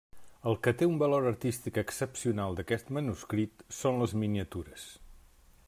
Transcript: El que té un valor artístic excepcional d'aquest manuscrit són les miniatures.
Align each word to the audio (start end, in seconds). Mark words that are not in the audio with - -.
El 0.51 0.55
que 0.67 0.71
té 0.77 0.87
un 0.91 0.95
valor 1.03 1.27
artístic 1.31 1.77
excepcional 1.81 2.57
d'aquest 2.61 2.89
manuscrit 2.99 3.63
són 3.81 4.03
les 4.05 4.17
miniatures. 4.23 4.89